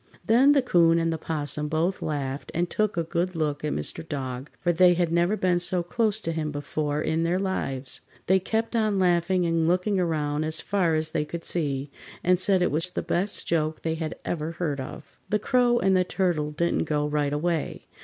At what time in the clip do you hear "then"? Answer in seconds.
0.25-0.53